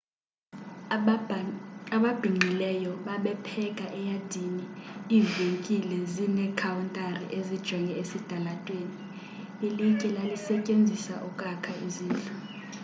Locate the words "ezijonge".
7.37-7.93